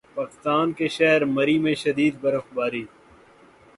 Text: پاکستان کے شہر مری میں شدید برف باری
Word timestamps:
پاکستان 0.15 0.71
کے 0.77 0.87
شہر 0.87 1.25
مری 1.25 1.57
میں 1.59 1.75
شدید 1.75 2.13
برف 2.21 2.45
باری 2.53 2.83